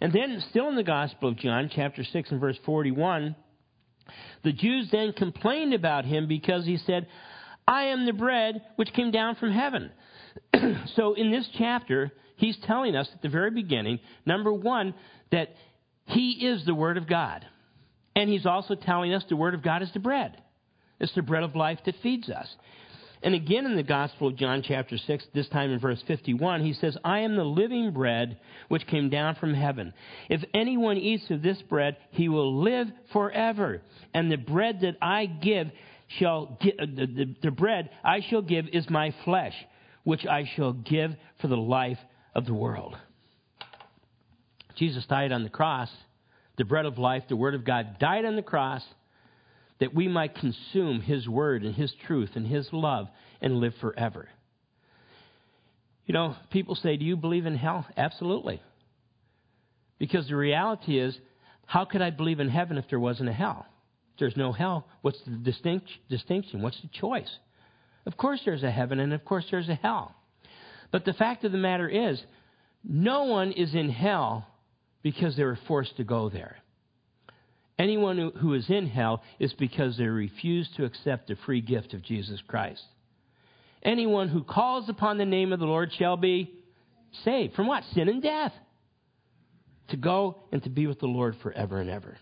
[0.00, 3.34] And then, still in the Gospel of John, chapter 6 and verse 41,
[4.42, 7.06] the Jews then complained about him because he said,
[7.66, 9.90] I am the bread which came down from heaven.
[10.96, 14.94] so in this chapter, he's telling us at the very beginning, number one,
[15.30, 15.54] that
[16.06, 17.46] he is the Word of God.
[18.14, 20.36] And he's also telling us the Word of God is the bread.
[21.00, 22.48] It's the bread of life that feeds us.
[23.22, 26.72] And again in the Gospel of John, chapter 6, this time in verse 51, he
[26.72, 29.94] says, I am the living bread which came down from heaven.
[30.28, 33.80] If anyone eats of this bread, he will live forever.
[34.12, 35.70] And the bread that I give
[36.18, 39.54] shall, uh, the, the, the bread I shall give is my flesh,
[40.02, 41.98] which I shall give for the life
[42.34, 42.96] of the world.
[44.76, 45.90] Jesus died on the cross.
[46.58, 48.82] The bread of life, the Word of God, died on the cross
[49.80, 53.08] that we might consume His Word and His truth and His love
[53.40, 54.28] and live forever.
[56.06, 57.86] You know, people say, Do you believe in hell?
[57.96, 58.60] Absolutely.
[59.98, 61.16] Because the reality is,
[61.66, 63.66] how could I believe in heaven if there wasn't a hell?
[64.14, 66.60] If there's no hell, what's the distinct, distinction?
[66.60, 67.30] What's the choice?
[68.04, 70.14] Of course there's a heaven and of course there's a hell.
[70.90, 72.20] But the fact of the matter is,
[72.84, 74.46] no one is in hell
[75.02, 76.56] because they were forced to go there.
[77.78, 82.02] Anyone who, is in hell is because they refuse to accept the free gift of
[82.02, 82.82] Jesus Christ.
[83.82, 86.52] Anyone who calls upon the name of the Lord shall be
[87.24, 87.54] saved.
[87.54, 87.82] From what?
[87.94, 88.52] Sin and death.
[89.88, 92.16] To go and to be with the Lord forever and ever.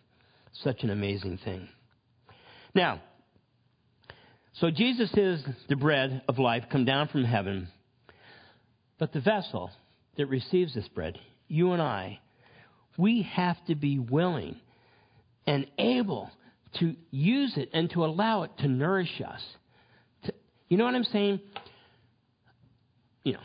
[0.62, 1.68] Such an amazing thing.
[2.74, 3.02] Now,
[4.54, 7.68] so Jesus is the bread of life come down from heaven.
[8.98, 9.70] But the vessel
[10.16, 12.20] that receives this bread, you and I,
[12.96, 14.56] we have to be willing
[15.46, 16.31] and able
[16.79, 19.42] to use it and to allow it to nourish us.
[20.24, 20.35] To,
[20.68, 21.40] you know what I'm saying?
[23.24, 23.40] You know,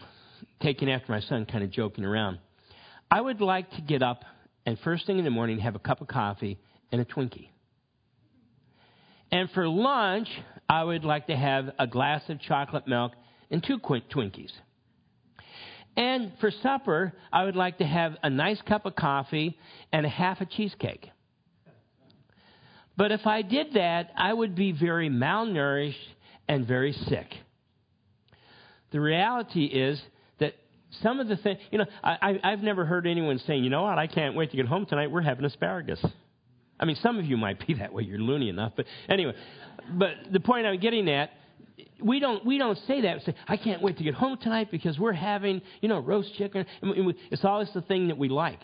[0.62, 2.40] taking after my son, kind of joking around.
[3.10, 4.24] I would like to get up
[4.66, 6.58] and first thing in the morning have a cup of coffee
[6.92, 7.50] and a Twinkie.
[9.32, 10.28] And for lunch,
[10.68, 13.14] I would like to have a glass of chocolate milk
[13.52, 14.52] and two Twinkies.
[15.98, 19.58] And for supper, I would like to have a nice cup of coffee
[19.92, 21.10] and a half a cheesecake.
[22.98, 25.94] But if I did that, I would be very malnourished
[26.48, 27.28] and very sick.
[28.92, 30.02] The reality is
[30.40, 30.54] that
[31.04, 33.98] some of the things, you know, I, I've never heard anyone saying, you know what,
[33.98, 36.04] I can't wait to get home tonight, we're having asparagus.
[36.80, 39.34] I mean, some of you might be that way, you're loony enough, but anyway.
[39.94, 41.32] But the point I'm getting at,
[42.02, 43.18] we don't we don't say that.
[43.18, 46.34] We say, I can't wait to get home tonight because we're having you know roast
[46.36, 46.66] chicken.
[46.82, 48.60] It's always the thing that we like.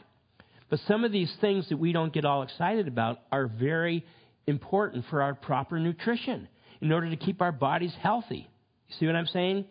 [0.70, 4.06] But some of these things that we don't get all excited about are very
[4.48, 6.48] important for our proper nutrition
[6.82, 8.50] in order to keep our bodies healthy.
[8.88, 9.66] You see what I'm saying?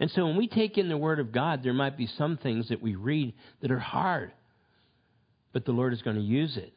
[0.00, 2.68] And so when we take in the Word of God, there might be some things
[2.68, 4.32] that we read that are hard.
[5.52, 6.72] But the Lord is going to use it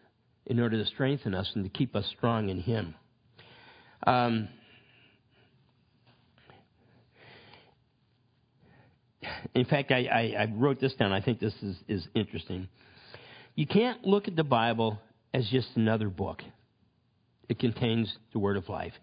[0.45, 2.95] in order to strengthen us and to keep us strong in Him.
[4.05, 4.47] Um,
[9.55, 11.12] in fact, I, I, I, wrote this down.
[11.12, 12.67] I think this is, is interesting.
[13.55, 14.99] You can't look at the Bible
[15.33, 16.43] as just another book.
[17.49, 18.93] It contains the word of life.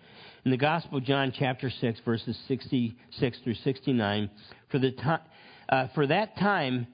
[0.44, 4.30] In the Gospel of John, chapter 6, verses 66 through 69,
[4.70, 5.20] for, the to,
[5.70, 6.86] uh, for that time,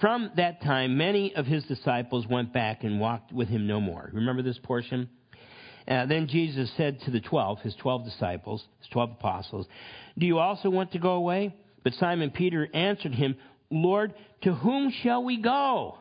[0.00, 4.10] from that time, many of his disciples went back and walked with him no more.
[4.12, 5.08] Remember this portion?
[5.88, 9.66] Uh, then Jesus said to the twelve, his twelve disciples, his twelve apostles,
[10.18, 11.54] Do you also want to go away?
[11.84, 13.36] But Simon Peter answered him,
[13.70, 14.12] Lord,
[14.42, 15.96] to whom shall we go?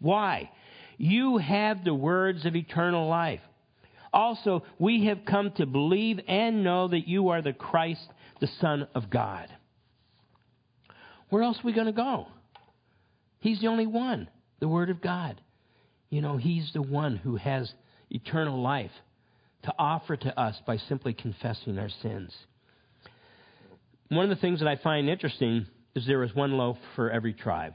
[0.00, 0.50] Why?
[0.98, 3.40] You have the words of eternal life.
[4.12, 8.06] Also, we have come to believe and know that you are the Christ,
[8.40, 9.48] the Son of God.
[11.30, 12.26] Where else are we going to go?
[13.40, 14.28] He's the only one,
[14.60, 15.40] the Word of God.
[16.10, 17.72] You know, He's the one who has
[18.10, 18.90] eternal life
[19.62, 22.34] to offer to us by simply confessing our sins.
[24.08, 27.32] One of the things that I find interesting is there is one loaf for every
[27.32, 27.72] tribe.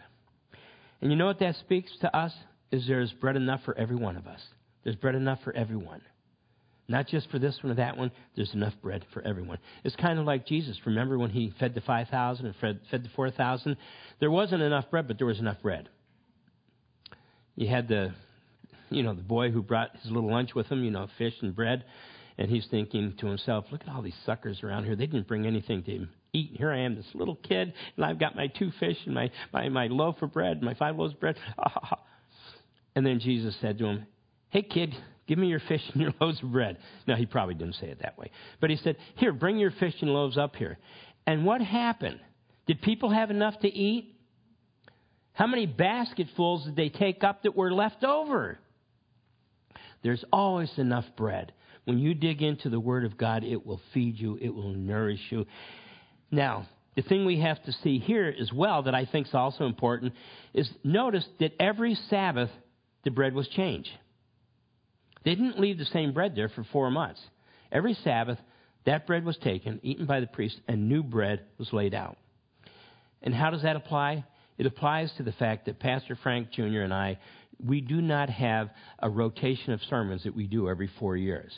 [1.02, 2.34] And you know what that speaks to us?
[2.72, 4.42] Is there's bread enough for every one of us.
[4.84, 6.02] There's bread enough for everyone.
[6.90, 9.58] Not just for this one or that one, there's enough bread for everyone.
[9.84, 10.80] It's kind of like Jesus.
[10.86, 13.76] Remember when he fed the 5,000 and fed, the 4,000?
[14.20, 15.90] There wasn't enough bread, but there was enough bread.
[17.56, 18.14] You had the,
[18.90, 21.54] you know, the boy who brought his little lunch with him, you know, fish and
[21.54, 21.84] bread,
[22.38, 24.96] and he's thinking to himself, look at all these suckers around here.
[24.96, 26.52] They didn't bring anything to eat.
[26.54, 29.68] Here I am, this little kid, and I've got my two fish and my, my,
[29.68, 31.36] my loaf of bread, my five loaves of bread.
[32.96, 34.06] and then Jesus said to him,
[34.50, 34.96] hey, kid,
[35.28, 36.78] Give me your fish and your loaves of bread.
[37.08, 38.32] Now, he probably didn't say it that way.
[38.60, 40.78] But he said, Here, bring your fish and loaves up here.
[41.26, 42.20] And what happened?
[42.66, 44.14] Did people have enough to eat?
[45.34, 48.58] How many basketfuls did they take up that were left over?
[50.04, 51.54] There's always enough bread.
[51.86, 55.22] When you dig into the Word of God, it will feed you, it will nourish
[55.30, 55.46] you.
[56.32, 59.66] Now, the thing we have to see here as well that I think is also
[59.66, 60.14] important
[60.54, 62.50] is notice that every Sabbath
[63.04, 63.92] the bread was changed.
[65.28, 67.20] They didn't leave the same bread there for four months.
[67.70, 68.40] Every Sabbath,
[68.86, 72.16] that bread was taken, eaten by the priest, and new bread was laid out.
[73.22, 74.24] And how does that apply?
[74.58, 76.80] It applies to the fact that Pastor Frank Jr.
[76.80, 77.20] and I,
[77.62, 81.54] we do not have a rotation of sermons that we do every four years.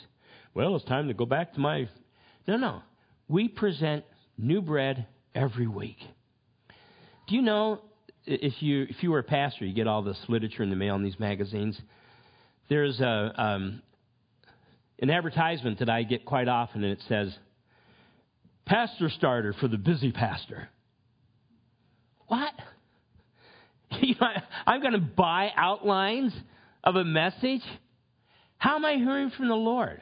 [0.52, 1.88] Well, it's time to go back to my.
[2.48, 2.82] No, no.
[3.28, 4.04] We present
[4.36, 5.98] new bread every week.
[7.28, 7.82] Do you know
[8.26, 10.96] if you if you were a pastor, you get all this literature in the mail
[10.96, 11.80] in these magazines
[12.70, 13.82] there's a, um,
[15.00, 17.36] an advertisement that I get quite often, and it says,
[18.64, 20.68] Pastor starter for the busy pastor.
[22.28, 22.54] What?
[24.66, 26.32] I'm going to buy outlines
[26.84, 27.62] of a message?
[28.56, 30.00] How am I hearing from the Lord?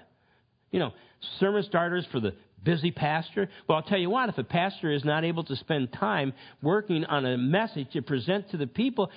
[0.70, 0.92] You know,
[1.40, 3.48] sermon starters for the busy pastor?
[3.66, 7.06] Well, I'll tell you what, if a pastor is not able to spend time working
[7.06, 9.10] on a message to present to the people,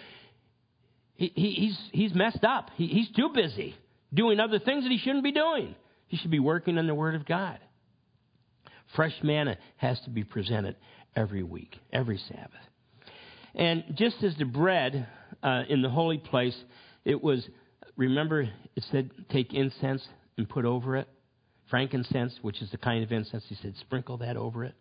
[1.36, 2.70] he, he's, he's messed up.
[2.76, 3.76] He, he's too busy
[4.14, 5.76] doing other things that he shouldn't be doing.
[6.08, 7.60] He should be working on the Word of God.
[8.96, 10.76] Fresh manna has to be presented
[11.16, 12.52] every week, every Sabbath.
[13.56, 15.08] And just as the bread
[15.44, 16.58] uh, in the holy place,
[17.06, 17.48] it was,
[17.96, 20.06] remember, it said take incense
[20.38, 21.08] and put over it.
[21.70, 24.76] Frankincense, which is the kind of incense, he said sprinkle that over it.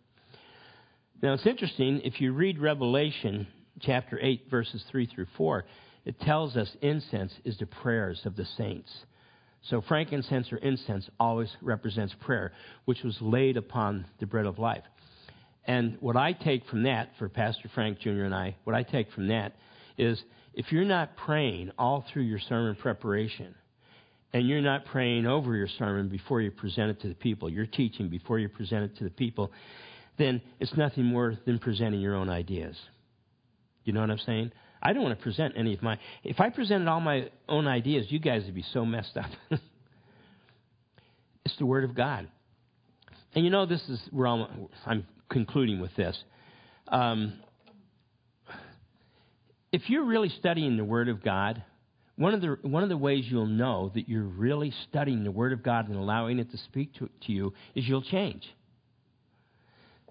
[1.21, 3.47] Now it's interesting, if you read Revelation
[3.79, 5.65] chapter 8, verses 3 through 4,
[6.05, 8.91] it tells us incense is the prayers of the saints.
[9.63, 12.51] So frankincense or incense always represents prayer,
[12.85, 14.83] which was laid upon the bread of life.
[15.65, 18.23] And what I take from that, for Pastor Frank Jr.
[18.23, 19.53] and I, what I take from that
[19.97, 20.21] is
[20.53, 23.53] if you're not praying all through your sermon preparation,
[24.33, 27.65] and you're not praying over your sermon before you present it to the people, you're
[27.65, 29.51] teaching before you present it to the people,
[30.17, 32.77] then it's nothing more than presenting your own ideas.
[33.83, 34.51] You know what I'm saying?
[34.81, 35.99] I don't want to present any of my.
[36.23, 39.29] If I presented all my own ideas, you guys would be so messed up.
[41.45, 42.27] it's the Word of God.
[43.33, 46.17] And you know, this is where I'm, I'm concluding with this.
[46.87, 47.39] Um,
[49.71, 51.63] if you're really studying the Word of God,
[52.17, 55.53] one of, the, one of the ways you'll know that you're really studying the Word
[55.53, 58.43] of God and allowing it to speak to, to you is you'll change.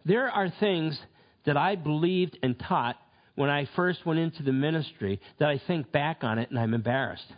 [0.04, 0.98] There are things
[1.44, 2.96] that I believed and taught
[3.34, 6.74] when I first went into the ministry that I think back on it and I'm
[6.74, 7.32] embarrassed.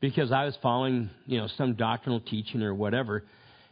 [0.00, 3.24] Because I was following, you know, some doctrinal teaching or whatever.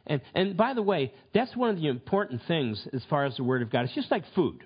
[0.06, 3.44] And, and by the way, that's one of the important things as far as the
[3.44, 3.84] Word of God.
[3.84, 4.64] It's just like food.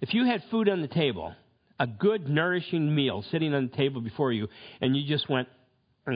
[0.00, 1.34] If you had food on the table,
[1.78, 4.48] a good, nourishing meal sitting on the table before you,
[4.80, 5.48] and you just went,
[6.06, 6.12] you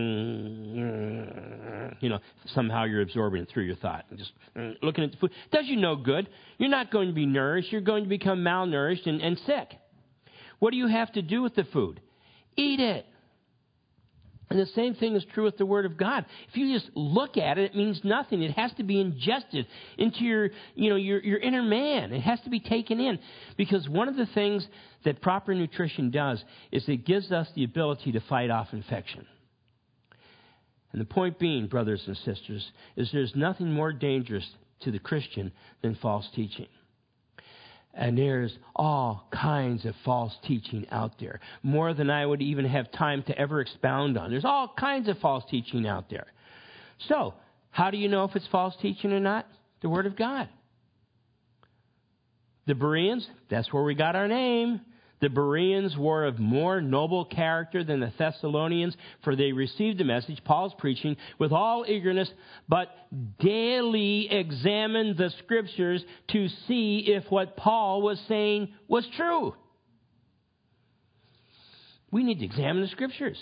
[2.09, 2.19] know,
[2.55, 5.31] somehow you're absorbing it through your thought just mm, looking at the food.
[5.51, 6.29] Does you no good.
[6.59, 7.73] You're not going to be nourished.
[7.73, 9.71] You're going to become malnourished and, and sick.
[10.59, 12.01] What do you have to do with the food?
[12.57, 13.07] Eat it.
[14.51, 16.25] And the same thing is true with the Word of God.
[16.49, 18.43] If you just look at it, it means nothing.
[18.43, 19.67] It has to be ingested
[19.99, 22.13] into your, you know, your, your inner man.
[22.13, 23.19] It has to be taken in.
[23.59, 24.67] Because one of the things
[25.05, 29.27] that proper nutrition does is it gives us the ability to fight off infection.
[30.93, 34.49] And the point being, brothers and sisters, is there's nothing more dangerous
[34.81, 36.69] to the Christian than false teaching.
[37.95, 42.91] And there's all kinds of false teaching out there, more than I would even have
[42.93, 44.31] time to ever expound on.
[44.31, 46.27] There's all kinds of false teaching out there.
[47.09, 47.35] So,
[47.71, 49.47] how do you know if it's false teaching or not?
[49.83, 50.49] The Word of God.
[52.67, 54.81] The Bereans, that's where we got our name.
[55.21, 60.43] The Bereans were of more noble character than the Thessalonians, for they received the message,
[60.45, 62.31] Paul's preaching, with all eagerness,
[62.69, 62.89] but
[63.41, 69.55] daily examined the scriptures to see if what Paul was saying was true.
[72.11, 73.39] We need to examine the scriptures.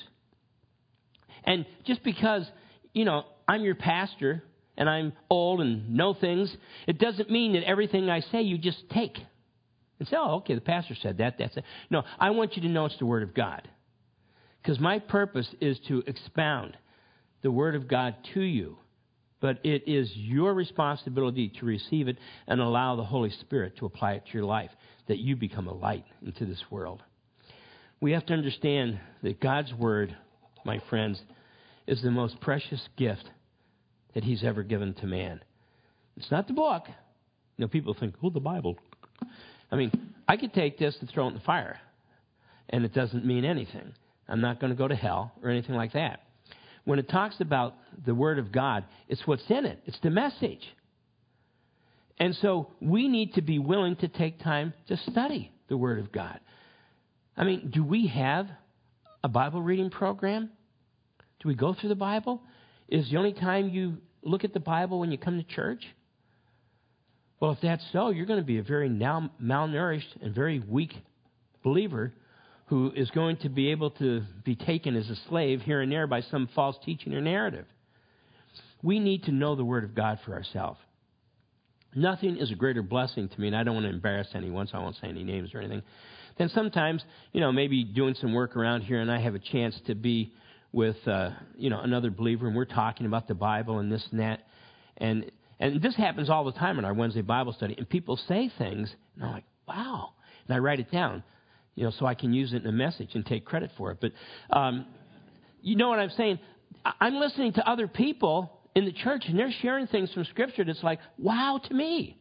[1.44, 2.44] And just because,
[2.92, 4.42] you know, I'm your pastor
[4.76, 6.54] and I'm old and know things,
[6.86, 9.16] it doesn't mean that everything I say you just take.
[9.98, 11.36] And say, oh, okay, the pastor said that.
[11.38, 11.64] That's it.
[11.90, 13.66] No, I want you to know it's the Word of God.
[14.62, 16.76] Because my purpose is to expound
[17.42, 18.76] the Word of God to you.
[19.40, 24.14] But it is your responsibility to receive it and allow the Holy Spirit to apply
[24.14, 24.70] it to your life,
[25.08, 27.02] that you become a light into this world.
[28.00, 30.16] We have to understand that God's Word,
[30.64, 31.20] my friends,
[31.86, 33.24] is the most precious gift
[34.14, 35.40] that He's ever given to man.
[36.16, 36.84] It's not the book.
[36.88, 38.76] You know, people think, oh, the Bible.
[39.70, 39.90] I mean,
[40.28, 41.78] I could take this and throw it in the fire,
[42.70, 43.92] and it doesn't mean anything.
[44.28, 46.20] I'm not going to go to hell or anything like that.
[46.84, 50.62] When it talks about the Word of God, it's what's in it, it's the message.
[52.18, 56.12] And so we need to be willing to take time to study the Word of
[56.12, 56.40] God.
[57.36, 58.48] I mean, do we have
[59.22, 60.50] a Bible reading program?
[61.40, 62.40] Do we go through the Bible?
[62.88, 65.84] Is the only time you look at the Bible when you come to church?
[67.40, 70.94] Well, if that's so, you're going to be a very now malnourished and very weak
[71.62, 72.12] believer
[72.66, 76.06] who is going to be able to be taken as a slave here and there
[76.06, 77.66] by some false teaching or narrative.
[78.82, 80.80] We need to know the Word of God for ourselves.
[81.94, 84.78] Nothing is a greater blessing to me, and I don't want to embarrass anyone, so
[84.78, 85.82] I won't say any names or anything.
[86.38, 89.78] Then sometimes, you know, maybe doing some work around here, and I have a chance
[89.86, 90.32] to be
[90.72, 94.20] with, uh, you know, another believer, and we're talking about the Bible and this and
[94.20, 94.40] that.
[94.98, 97.74] And and this happens all the time in our Wednesday Bible study.
[97.78, 100.10] And people say things, and I'm like, wow.
[100.46, 101.22] And I write it down,
[101.74, 103.98] you know, so I can use it in a message and take credit for it.
[104.00, 104.12] But
[104.50, 104.86] um,
[105.62, 106.38] you know what I'm saying?
[107.00, 110.82] I'm listening to other people in the church, and they're sharing things from Scripture that's
[110.82, 112.20] like, wow to me.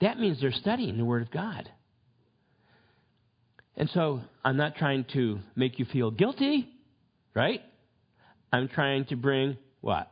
[0.00, 1.68] That means they're studying the Word of God.
[3.76, 6.68] And so I'm not trying to make you feel guilty,
[7.34, 7.60] right?
[8.52, 10.10] I'm trying to bring what?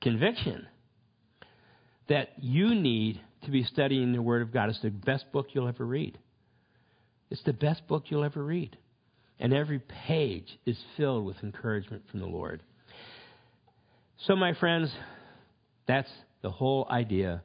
[0.00, 0.66] Conviction
[2.08, 4.68] that you need to be studying the Word of God.
[4.68, 6.18] It's the best book you'll ever read.
[7.30, 8.76] It's the best book you'll ever read.
[9.38, 12.62] And every page is filled with encouragement from the Lord.
[14.26, 14.90] So, my friends,
[15.86, 16.10] that's
[16.42, 17.42] the whole idea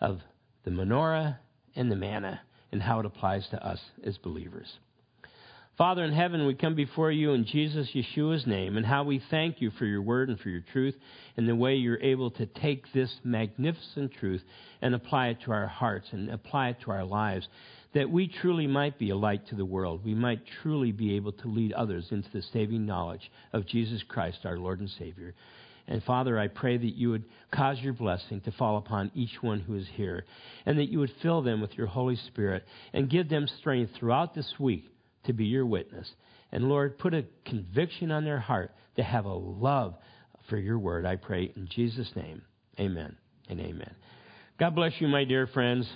[0.00, 0.20] of
[0.64, 1.38] the menorah
[1.74, 2.40] and the manna
[2.70, 4.68] and how it applies to us as believers.
[5.82, 9.60] Father in heaven, we come before you in Jesus Yeshua's name and how we thank
[9.60, 10.94] you for your word and for your truth
[11.36, 14.42] and the way you're able to take this magnificent truth
[14.80, 17.48] and apply it to our hearts and apply it to our lives,
[17.94, 20.04] that we truly might be a light to the world.
[20.04, 24.38] We might truly be able to lead others into the saving knowledge of Jesus Christ,
[24.44, 25.34] our Lord and Savior.
[25.88, 29.58] And Father, I pray that you would cause your blessing to fall upon each one
[29.58, 30.26] who is here,
[30.64, 34.36] and that you would fill them with your Holy Spirit and give them strength throughout
[34.36, 34.91] this week
[35.24, 36.10] to be your witness.
[36.50, 39.94] And Lord, put a conviction on their heart to have a love
[40.48, 42.42] for your word, I pray in Jesus' name.
[42.78, 43.16] Amen
[43.48, 43.94] and amen.
[44.58, 45.88] God bless you, my dear friends.